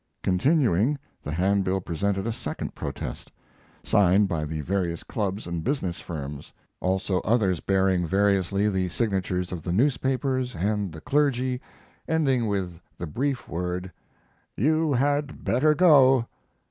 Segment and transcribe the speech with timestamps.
[0.23, 3.31] Continuing, the handbill presented a second protest,
[3.83, 9.61] signed by the various clubs and business firms; also others bearing variously the signatures of
[9.61, 11.61] the newspapers, and the clergy,
[12.07, 13.91] ending with the brief word:
[14.57, 16.25] You had better go.